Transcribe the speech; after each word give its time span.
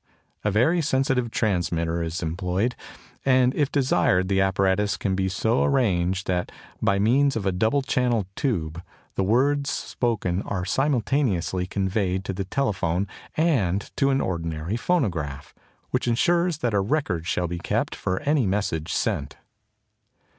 A 0.43 0.49
very 0.49 0.81
sensitive 0.81 1.29
transmitter 1.29 2.01
is 2.01 2.23
employed, 2.23 2.75
and 3.23 3.53
if 3.53 3.71
desired 3.71 4.29
the 4.29 4.41
apparatus 4.41 4.97
can 4.97 5.13
be 5.13 5.29
so 5.29 5.63
arranged 5.63 6.25
that 6.25 6.51
by 6.81 6.97
means 6.97 7.35
of 7.35 7.45
a 7.45 7.51
double 7.51 7.83
channel 7.83 8.25
tube 8.35 8.81
the 9.13 9.23
words 9.23 9.69
spoken 9.69 10.41
are 10.41 10.65
simultaneously 10.65 11.67
conveyed 11.67 12.25
to 12.25 12.33
the 12.33 12.45
telephone 12.45 13.07
and 13.37 13.91
to 13.95 14.09
an 14.09 14.21
ordinary 14.21 14.75
phonograph, 14.75 15.53
which 15.91 16.07
insures 16.07 16.57
that 16.57 16.73
a 16.73 16.79
record 16.81 17.27
shall 17.27 17.47
be 17.47 17.59
kept 17.59 17.95
of 18.03 18.19
any 18.25 18.47
message 18.47 18.91
sent. 18.91 19.35